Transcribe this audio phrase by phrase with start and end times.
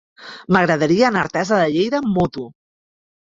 [0.55, 2.47] M'agradaria anar a Artesa de Lleida amb moto.